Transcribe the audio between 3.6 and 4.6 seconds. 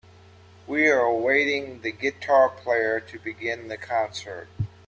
the concert.